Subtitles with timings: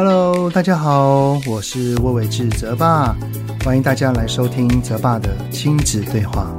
[0.00, 3.16] Hello，大家好，我是魏玮志泽爸，
[3.64, 6.56] 欢迎大家来收听泽爸的亲子对话。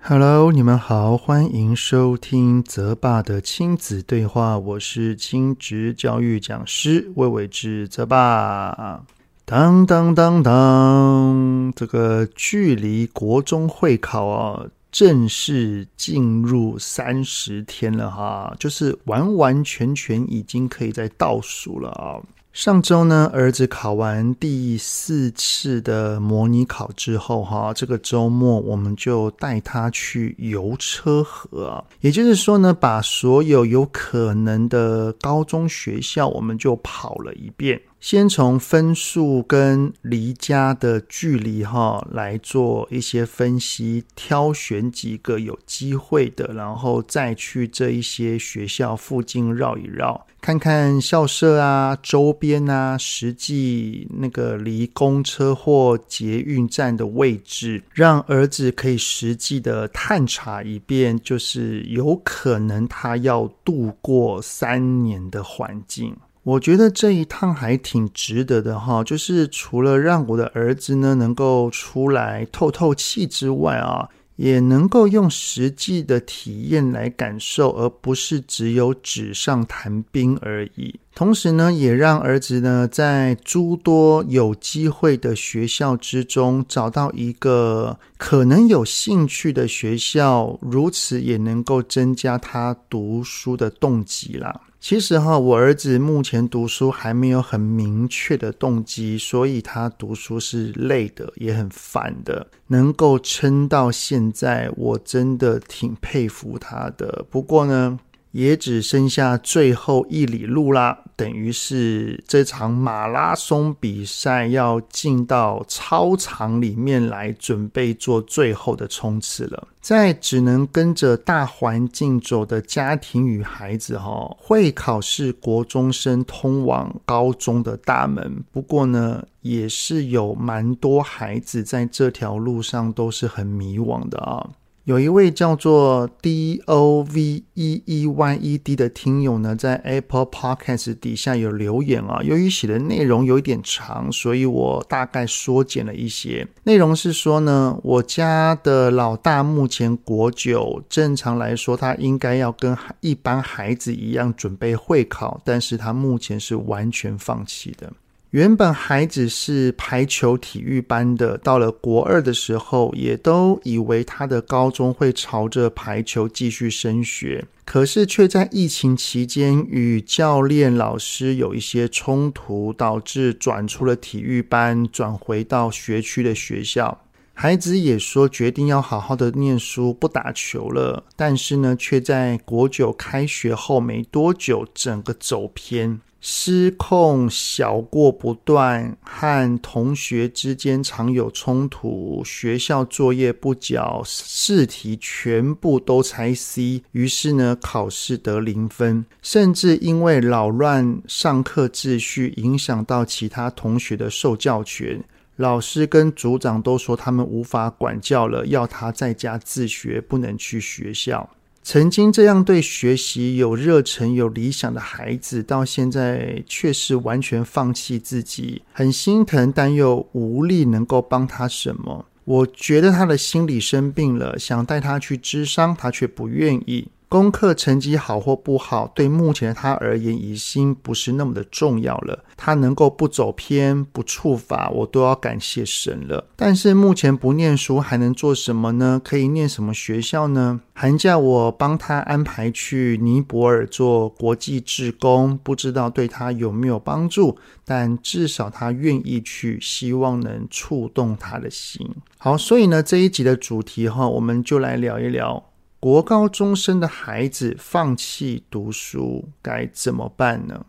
[0.00, 9.02] Hello，你们好，欢迎收听泽爸的亲子对话，我是亲职教育讲师魏玮志泽爸。
[9.44, 14.64] 当当当当，这个距离国中会考啊，
[14.96, 22.16] 正式进入三十天了哈，就是完完全全已经可以在倒数了啊。
[22.54, 37.78] 上周呢，儿子考完第四次的模拟考之后，哈，这个周末我们就带他去游车河，也就是说呢，把所有有可能的高中学校，我们就跑了一遍。
[37.98, 66.16] 先从分数跟离家的距离哈来做一些分析，挑选几个有机会的，然后再去这一些学校附近绕一绕，看看校舍啊、周边啊，实际那个离公车或捷运站的位置，让儿子可以实际的探查一遍，就是有可能他要度过三年的环境。
[66.46, 80.94] 我觉得这一趟还挺值得的哈，就是除了让我的儿子呢能够出来透透气之外啊，也能够用实际的体验来感受，而不是只有纸上谈兵而已。
[81.16, 94.60] 同时呢，也让儿子呢在诸多有机会的学校之中找到一个可能有兴趣的学校，如此也能够增加他读书的动机啦。
[94.88, 102.46] 其实哈，我儿子目前读书还没有很明确的动机，所以他读书是累的，也很烦的。
[102.68, 107.26] 能够撑到现在，我真的挺佩服他的。
[107.28, 107.98] 不过呢，
[108.36, 110.98] 也只剩下最后一里路啦。
[111.16, 119.68] 等于是这场马拉松比赛要进到操场里面来准备做最后的冲刺了。
[119.80, 128.44] 在只能跟着大环境走的家庭与孩子，哈，会考是国中生通往高中的大门。
[128.52, 134.46] 不过呢，也是有蛮多孩子在这条路上都是很迷惘的啊。
[134.86, 142.22] 有一位叫做 D O V E E Y E D 的听友呢，在 Apple Podcast 底下有留言啊。
[142.22, 146.46] 由于写的内容有一点长，所以我大概缩减了一些。
[146.62, 157.92] 内容是说呢，我家的老大目前国九，正常来说他应该要跟一般孩子一样准备会考，但是他目前是完全放弃的。
[158.36, 177.00] 原本孩子是排球体育班的，到了国二的时候，也都以为他的高中会朝着排球继续升学，可是却在疫情期间与教练老师有一些冲突，导致转出了体育班，转回到学区的学校。
[177.32, 186.00] 孩子也说决定要好好的念书，不打球了，但是呢，却在国九开学后没多久，整个走偏。
[186.28, 205.04] 失控、小过不断，和同学之间常有冲突，学校作业不交，试题全部都猜 C，于是呢，考试得零分，甚至因为扰乱上课秩序，影响到其他同学的受教权，
[205.36, 211.30] 老师跟组长都说他们无法管教了，要他在家自学，不能去学校。
[211.68, 222.06] 曾经这样对学习有热忱、有理想的孩子，到现在却是完全放弃自己，很心疼，但又无力能够帮他什么。
[222.22, 226.86] 我觉得他的心理生病了，想带他去治伤，他却不愿意。
[227.08, 232.24] 功课成绩好或不好，对目前的他而言已经不是那么的重要了。
[232.36, 236.26] 他能够不走偏、不触法，我都要感谢神了。
[236.34, 239.00] 但是目前不念书还能做什么呢？
[239.02, 240.60] 可以念什么学校呢？
[240.74, 251.88] 寒假我帮他安排去尼泊尔做国际志工，不知道对他有没有帮助，但至少他愿意去，希望能触动他的心。
[252.18, 255.42] 好，所以呢，这一集的主题哈，我们就来聊一聊。
[255.86, 260.66] 国高中生的孩子放弃读书该怎么办呢？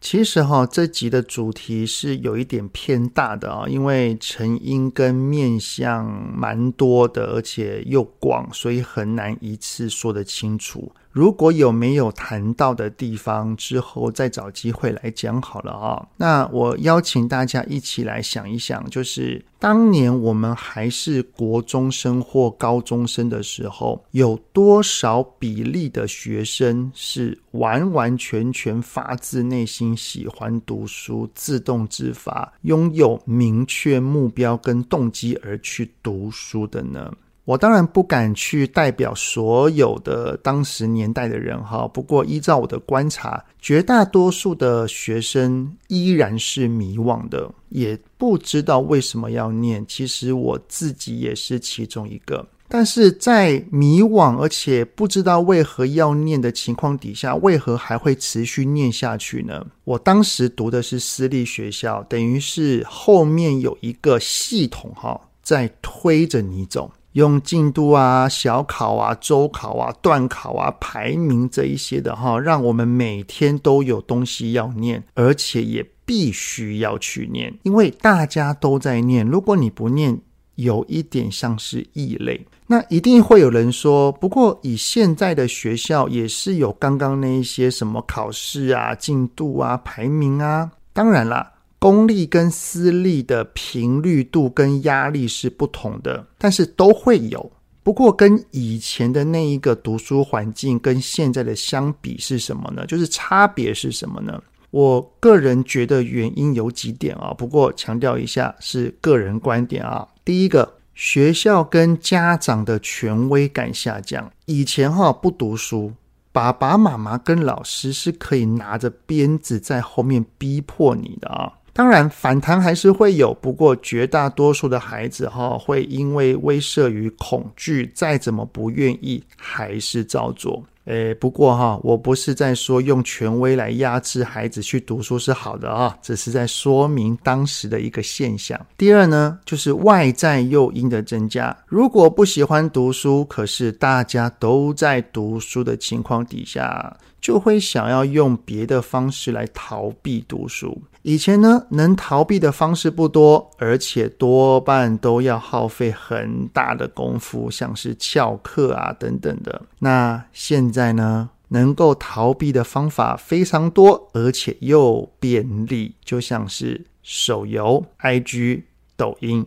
[0.00, 10.90] 其实哈，这集的主题是有一点偏大的啊，因为成因跟面向蛮多的，而且又广，所以很难一次说得清楚。
[11.16, 16.06] 如果有没有谈到的地方，之后再找机会来讲好了啊。
[16.18, 37.10] 那我邀请大家一起来想一想，就是当年我们还是国中生或高中生的时候，有多少比例的学生是完完全全发自内心喜欢读书、自动自发、拥有明确目标跟动机而去读书的呢？
[37.46, 49.84] 我当然不敢去代表所有的当时年代的人哈，不过依照我的观察，绝大多数的学生依然是迷惘的，也不知道为什么要念。
[49.86, 59.64] 其实我自己也是其中一个，但是在迷惘而且不知道为何要念的情况底下，为何还会持续念下去呢？
[59.84, 66.90] 我当时读的是私立学校，等于是后面有一个系统哈，在推着你走。
[67.16, 79.26] 用进度啊、小考啊、周考啊、段考啊、排名这一些的哈，让我们每天都有东西要念，而且也必须要去念，因为大家都在念。
[79.26, 80.20] 如果你不念，
[80.56, 82.46] 有一点像是异类。
[82.66, 91.52] 那一定会有人说，不过以现在的学校也是有刚刚那一些什么考试啊、进度啊、排名啊，当然啦。
[91.78, 97.52] 公立跟私立的频率度跟压力是不同的，但是都会有。
[97.82, 102.84] 不过跟以前的那一个读书环境跟现在的相比是什么呢？
[102.86, 104.42] 就是差别是什么呢？
[104.70, 110.06] 我个人觉得原因有几点啊，不过强调一下是个人观点啊。
[110.24, 114.28] 第一个，学校跟家长的权威感下降。
[114.46, 115.92] 以前哈不读书，
[116.32, 121.52] 爸爸妈妈跟老师是可以拿着鞭子在后面逼迫你的啊。
[121.76, 130.64] 当然，反弹还是会有，不过绝大多数的孩子哈，会因为威慑与恐惧，再怎么不愿意，还是照做。
[130.86, 138.58] 诶，不过哈，我不是在说用权威来压制孩子去读书是好的啊，只是在说明当时的一个现象。
[138.78, 141.54] 第二呢，就是外在诱因的增加。
[141.66, 146.96] 如果不喜欢读书，可是大家都在读书的情况底下，
[147.26, 150.80] 就会想要用别的方式来逃避读书。
[151.02, 159.62] 以前呢，能逃避的方式不多，而且多半都要耗费很大的功夫，像是翘课啊等等的。
[159.80, 168.62] 那现在呢，能够逃避的方法非常多，而且又便利，就像是手游、IG、
[168.96, 169.44] 抖音、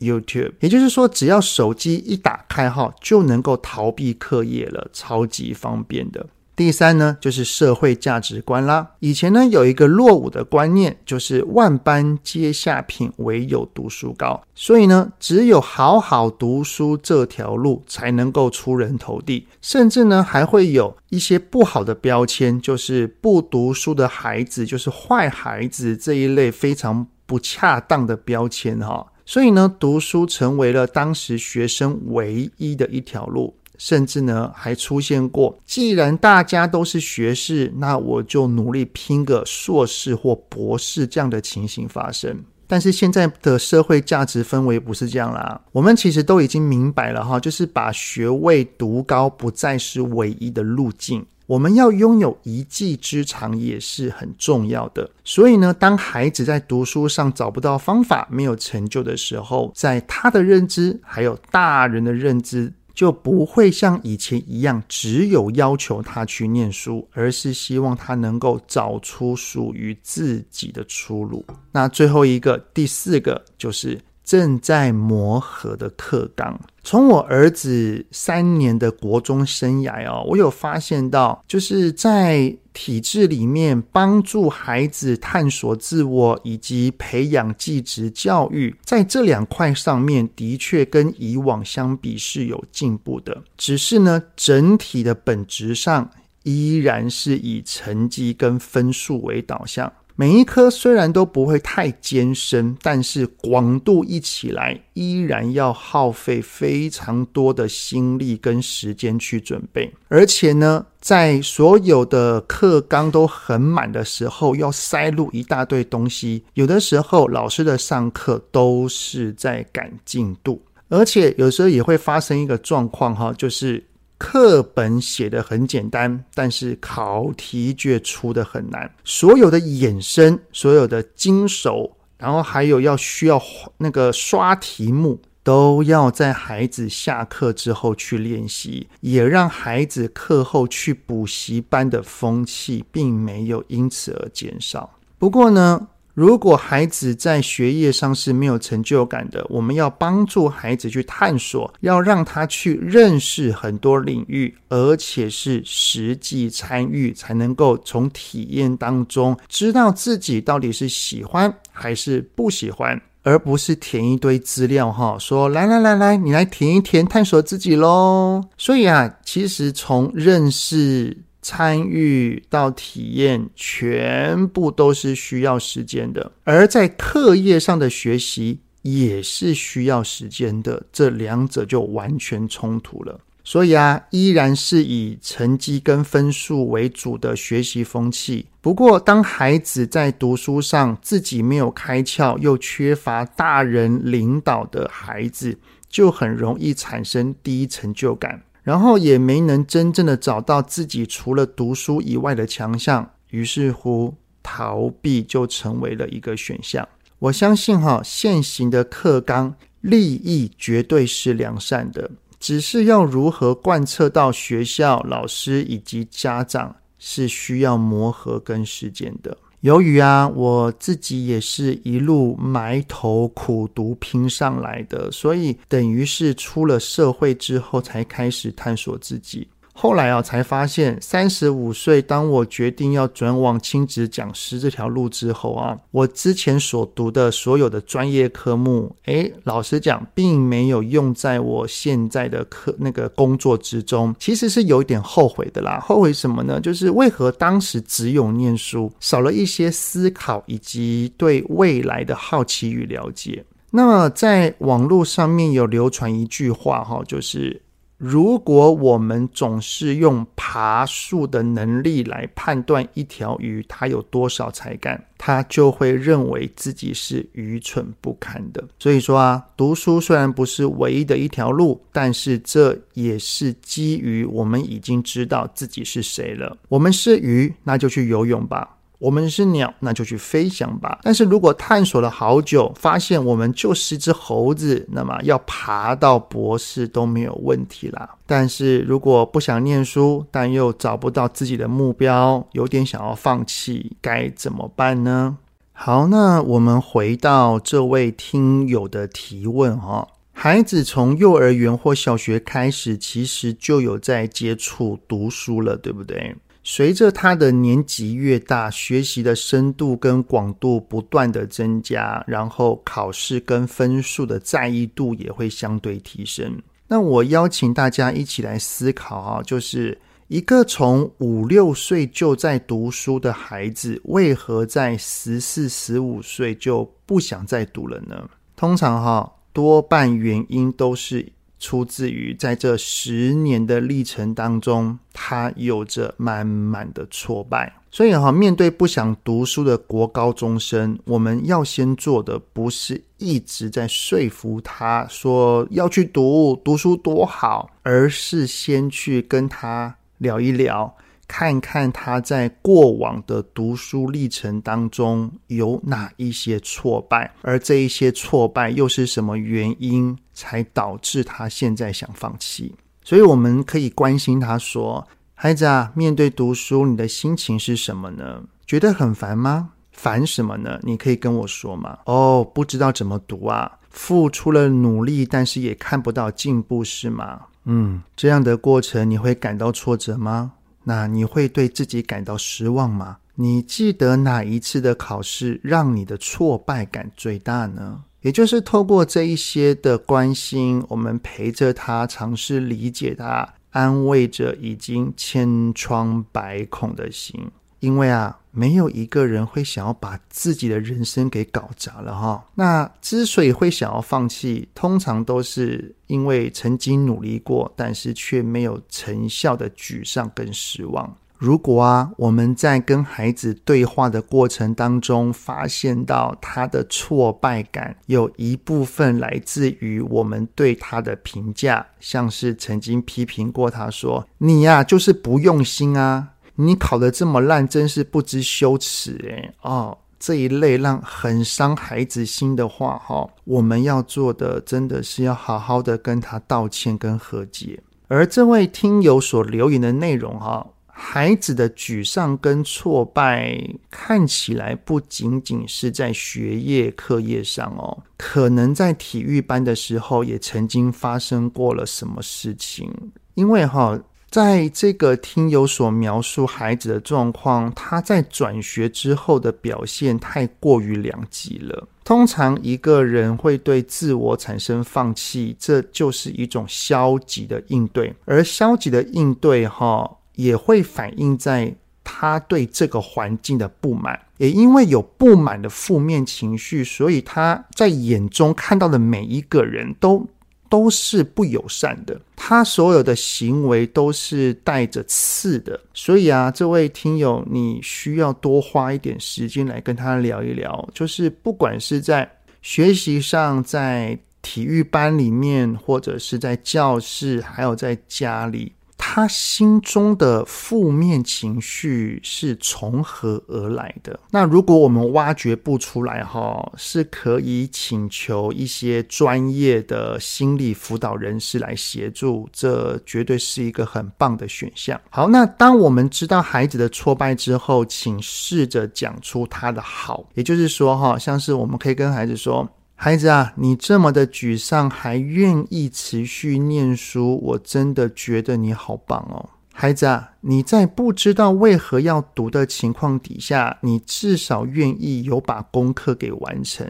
[0.00, 0.54] YouTube。
[0.58, 6.26] 也就是说，只要手机一打开哈，就能够逃避课业了，超级方便的。
[6.60, 8.86] 第三呢，就是社会价值观啦。
[8.98, 14.38] 以前呢，有一个落伍的观念，就是万般皆下品，唯有读书高。
[14.54, 19.46] 所以呢，只有好好读书这条路才能够出人头地。
[19.62, 29.06] 甚至呢，还会有一些不好的标签，就是不读书的孩子就是坏孩子这一类非常不恰当的标签哈。
[29.24, 33.54] 所以呢，读书成为了当时学生唯一的一条路。
[33.80, 42.44] 甚至呢，还出现过，既然大家都是学士，那我就努力拼个硕士或博士这样的情形发生。
[42.66, 55.10] 但是现在的社会价值氛围不是这样啦，我们其实都已经明白了哈，就是把学位读高不再是唯一的路径，我们要拥有一技之长也是很重要的。
[55.24, 62.70] 所以呢，当孩子在读书上找不到方法、没有成就的时候，在他的认知还有大人的认知。
[63.00, 71.42] 就不会像以前一样，只有要求他去念书，而是希望他能够找出属于自己的出路。
[71.72, 73.98] 那最后一个，第四个就是。
[74.30, 96.08] 正在磨合的课纲，从我儿子三年的国中生涯哦，我有发现到，就是在体制里面帮助孩子探索自我以及培养技职教育，在这两块上面的确跟以往相比是有进步的，只是呢，整体的本质上
[96.44, 99.92] 依然是以成绩跟分数为导向。
[100.20, 109.90] 每一科虽然都不会太艰深，但是广度一起来，依然要耗费非常多的心力跟时间去准备。
[110.08, 116.44] 而且呢，在所有的课纲都很满的时候，要塞入一大堆东西。
[116.52, 120.60] 有的时候，老师的上课都是在赶进度，
[120.90, 123.82] 而且有时候也会发生一个状况哈，就是。
[124.20, 128.94] 课本写得很简单，但是考题却出得很难。
[129.02, 133.42] 所有的衍生，所有的精熟，然后还有要需要
[133.78, 144.98] 那个刷题目，都要在孩子下课之后去练习，也让孩子课后去补习班的风气并没有因此而减少。
[145.16, 145.88] 不过呢，
[146.20, 168.44] 如果孩子在学业上是没有成就感的，我们要帮助孩子去探索，要让他去认识很多领域，而且是实际参与，才能够从体验当中知道自己到底是喜欢还是不喜欢，而不是填一堆资料哈，说来来来来，你来填一填，探索自己喽。
[168.58, 171.16] 所以啊，其实从认识。
[171.42, 183.20] 参与到体验，全部都是需要时间的；而在课业上的学习也是需要时间的，这两者就完全冲突了。
[183.42, 188.46] 所以啊，依然是以成绩跟分数为主的学习风气。
[188.60, 198.42] 不过，当孩子在读书上自己没有开窍，又缺乏大人领导的孩子，就很容易产生低成就感。
[198.62, 206.88] 然后也没能真正的找到自己除了读书以外的强项，于是乎逃避就成为了一个选项。
[207.18, 219.36] 我相信哈，现行的课纲立意绝对是良善的，只是要如何贯彻到学校、老师以及家长，是需要磨合跟时间的。
[219.60, 229.46] 由于啊，我自己也是一路埋头苦读拼上来的，所以等于是出了社会之后才开始探索自己。
[229.82, 245.80] 后来啊，才发现三十五岁，当我决定要转往亲子讲师这条路之后啊，我之前所读的所有的专业科目，诶，老实讲，并没有用在我现在的课那个工作之中，其实是有一点后悔的啦。
[245.80, 246.60] 后悔什么呢？
[246.60, 253.42] 就是为何当时只有念书，少了一些思考以及对未来的好奇与了解。
[253.70, 257.62] 那么，在网络上面有流传一句话哈，就是。
[258.00, 268.64] 如果我们总是用爬树的能力来判断一条鱼它有多少才干，它就会认为自己是愚蠢不堪的。
[268.78, 276.56] 所以说啊，读书虽然不是唯一的一条路，但是这也是基于我们已经知道自己是谁了。
[276.70, 278.78] 我们是鱼，那就去游泳吧。
[279.00, 281.00] 我们是鸟，那就去飞翔吧。
[281.02, 288.16] 但是如果探索了好久，发现我们就是只猴子，那么要爬到博士都没有问题啦。
[288.26, 295.38] 但是如果不想念书，但又找不到自己的目标，有点想要放弃，该怎么办呢？
[295.72, 306.36] 好，那我们回到这位听友的提问哈，孩子从幼儿园或小学开始，其实就有在接触读书了，对不对？
[306.62, 316.60] 随着他的年纪越大，学习的深度跟广度不断的增加，然后考试跟分数的在意度也会相对提升。
[316.86, 319.98] 那我邀请大家一起来思考啊，就是
[320.28, 328.28] 一个从五六岁就在读书的孩子，为何在十四、十五岁就不想再读了呢？
[328.54, 331.32] 通常哈，多半原因都是。
[331.60, 337.72] 出自于在这十年的历程当中，他有着满满的挫败。
[337.92, 350.96] 所以哈，面对不想读书的国高中生，我们要先做的不是一直在说服他说要去读，读书多好，而是先去跟他聊一聊。
[351.26, 362.74] 看看他在过往的读书历程当中有哪一些挫败，而这一些挫败又是什么原因才导致他现在想放弃？
[363.04, 368.42] 所以我们可以关心他说：“孩子啊，面对读书，你的心情是什么呢？
[368.66, 369.72] 觉得很烦吗？
[369.92, 370.78] 烦什么呢？
[370.82, 371.98] 你可以跟我说吗？
[372.06, 377.42] 哦，不知道怎么读啊，付出了努力，但是也看不到进步，是吗？
[377.64, 383.18] 嗯，这样的过程你会感到挫折吗？”那你会对自己感到失望吗？
[383.34, 388.02] 你记得哪一次的考试让你的挫败感最大呢？
[388.22, 397.50] 也就是透过这一些的关心，我们陪着他，尝试理解他，安慰着已经千疮百孔的心。
[397.78, 402.44] 因为啊，没有一个人会想要把自己的人生给搞砸了哈。
[402.54, 411.16] 那之所以会想要放弃，通常都是因为曾经努力过，但是却没有成效的沮丧跟失望。
[411.40, 429.54] 如果啊，我们在跟孩子对话的过程当中，发现到他的挫败感有一部分来自于我们对他的评价，像是曾经批评过他说：“你呀，就是不用心啊。”你考得这么烂，真是不知羞耻诶。
[429.62, 437.82] 哦，这一类让很伤孩子心的话，哈，我们要做的真的是要好好的跟他道歉跟和解。
[438.08, 440.66] 而这位听友所留言的内容，哈。
[441.02, 443.58] 孩子的沮丧跟挫败
[443.90, 452.92] 看起来不仅仅是在学业课业上哦，可能在体育班的时候也曾经发生过了什么事情。
[453.34, 453.98] 因为哈，
[454.30, 461.88] 在这个听友所描述孩子的状况，他在转学之后的表现太过于两极了。
[462.04, 470.18] 通常一个人会对自我产生放弃，这就是一种消极的应对，而消极的应对哈。
[470.42, 480.26] 也会反映在他对这个环境的不满，也因为有不满的负面情绪，所以他在眼中看到的每一个人都
[480.68, 485.78] 都是不友善的，他所有的行为都是带着刺的。
[485.92, 492.30] 所以啊，这位听友，你需要多花一点时间来跟他聊一聊，就是不管是在
[492.62, 498.72] 学习上，在体育班里面，或者是在教室，还有在家里。
[499.12, 504.20] 他心中的负面情绪是从何而来的？
[504.30, 515.00] 那如果我们挖掘不出来，哈，是可以请求一些专业的心理辅导人士来协助，这绝对是一个很棒的选项。
[515.10, 522.64] 好，那当我们知道孩子的挫败之后，请试着讲出他的好，也就是说，哈，像是我们可以跟孩子说。
[523.02, 529.48] 孩子啊，你这么的沮丧，还愿意持续念书，我真的觉得你好棒哦。
[529.72, 536.86] 孩子啊，你在不知道为何要读的情况底下，你至少愿意有把功课给完成，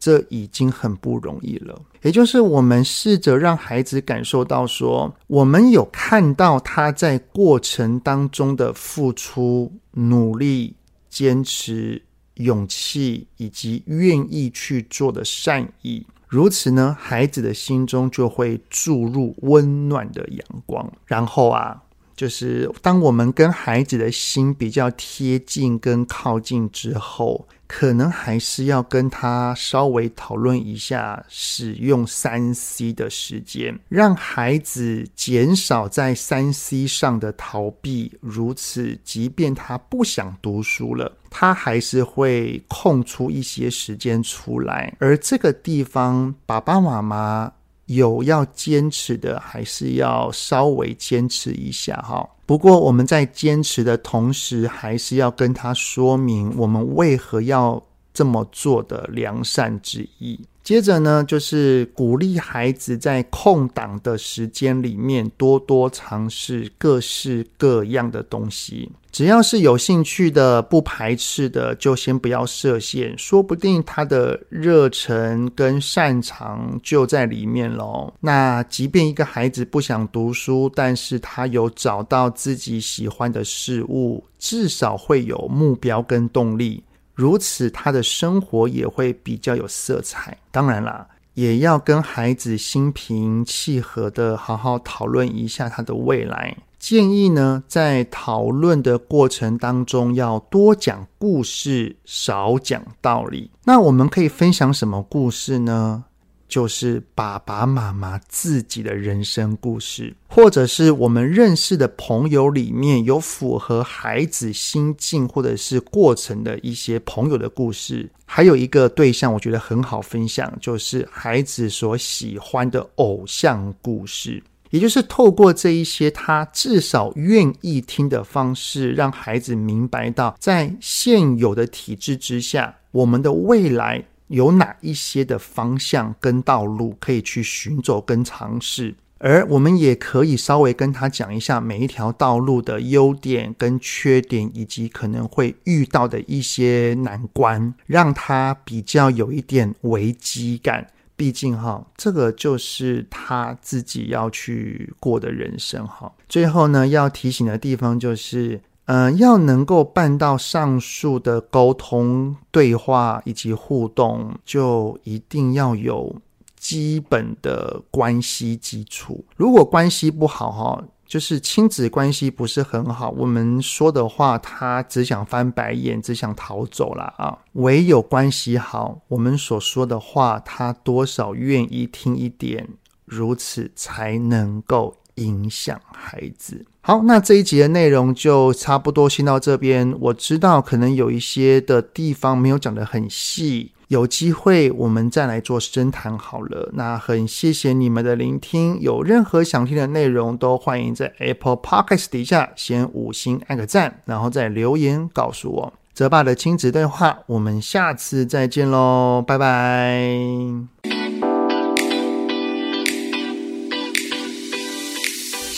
[0.00, 1.80] 这已经很不容易了。
[2.02, 10.74] 也就是我们试着让孩子感受到说，我们有看到他在过程当中的付出、努力、
[11.08, 12.02] 坚持。
[12.34, 20.92] 勇气以及愿意去做的善意，如此呢，孩子的心中就会注入温暖的阳光。
[21.06, 21.82] 然后啊，
[22.16, 27.46] 就是当我们跟孩子的心比较贴近跟靠近之后。
[27.74, 38.12] 可能还是要跟他稍微讨论一下使用三 C 的时间，让孩子减少在三 C 上的逃避。
[38.20, 44.94] 如此，即便他不想读书了，他还是会空出一些时间出来。
[44.98, 47.50] 而这个地方，爸爸妈妈。
[47.94, 52.28] 有要坚持的，还是要稍微坚持一下哈。
[52.44, 60.38] 不过我们在坚持的同时，还是要跟他说明我们为何要这么做的良善之意。
[60.62, 68.90] 接着呢，就是鼓励孩子在空档的时间里面多多尝试各式各样的东西。
[69.10, 78.10] 只要是有兴趣的、不排斥的，就先不要设限，说不定他的热忱跟擅长就在里面喽。
[78.20, 86.82] 那即便一个孩子不想读书，但是他有找到自己喜欢的事物，至少会有目标跟动力。
[87.14, 90.36] 如此，他的生活也会比较有色彩。
[90.50, 96.56] 当然啦，也要跟孩子心平气和的好好讨论一下他的未来。
[96.78, 103.50] 建议呢，在讨论的过程当中，要多讲故事，少讲道理。
[103.64, 106.04] 那我们可以分享什么故事呢？
[106.52, 118.06] 就是爸爸妈妈自己的人生故事，或者是我们认识的朋友里面有符合孩子心境或者是过程的一些朋友的故事。
[118.26, 134.04] 还有一个对象，我觉得很好分享，就是孩子所喜欢的偶像故事，也就是透过这一些他至少愿意听的方式，让孩子明白到，在现有的体制之下，我们的未来。
[134.32, 150.88] 有哪一些的方向跟道路可以去寻走跟尝试，而我们也可以稍微跟他讲一下每一条道路的优点跟缺点，以及可能会遇到的一些难关，让他比较有一点危机感。
[151.14, 156.10] 毕竟哈，这个就是他自己要去过的人生哈。
[156.26, 158.62] 最后呢，要提醒的地方就是。
[158.86, 166.14] 嗯、要能够办到上述的沟通、对话以及互动，就一定要有
[166.56, 169.24] 基本的关系基础。
[169.36, 177.38] 如果关系不好，哈，就是亲子关系不是很好，我们说的话他只想翻白眼，只想逃走了啊。
[177.52, 182.68] 唯有关系好，我们所说的话他多少愿意听一点，
[183.04, 186.64] 如此才能够影响孩子。
[186.80, 189.94] 好，那这一集的内容就差不多先到这边。
[190.00, 196.70] 我知道可能有一些的地方没有讲得很细，有机会我们再来做深谈好了。
[196.72, 205.72] 那很谢谢你们的聆听，有任何想听的内容都欢迎在 Apple Podcast 底下先五星按个赞，然后再留言告诉我。
[205.94, 211.01] 泽爸的亲子对话，我们下次再见喽，拜拜。